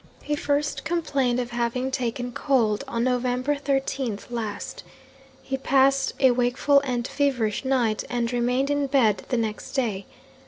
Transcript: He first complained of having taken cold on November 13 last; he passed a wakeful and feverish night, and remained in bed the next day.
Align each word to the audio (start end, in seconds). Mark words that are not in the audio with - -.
He 0.23 0.35
first 0.35 0.83
complained 0.83 1.39
of 1.39 1.51
having 1.51 1.91
taken 1.91 2.31
cold 2.31 2.83
on 2.87 3.03
November 3.03 3.55
13 3.55 4.17
last; 4.31 4.83
he 5.43 5.57
passed 5.59 6.13
a 6.19 6.31
wakeful 6.31 6.79
and 6.79 7.07
feverish 7.07 7.63
night, 7.63 8.03
and 8.09 8.33
remained 8.33 8.71
in 8.71 8.87
bed 8.87 9.21
the 9.29 9.37
next 9.37 9.73
day. 9.73 10.07